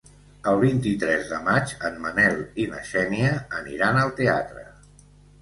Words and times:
El 0.51 0.55
vint-i-tres 0.61 1.29
de 1.33 1.37
maig 1.47 1.73
en 1.89 1.99
Manel 2.07 2.41
i 2.65 2.67
na 2.73 2.81
Xènia 2.89 3.35
aniran 3.61 4.01
al 4.07 4.13
teatre. 4.23 4.67